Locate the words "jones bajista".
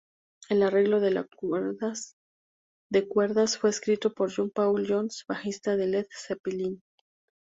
4.89-5.77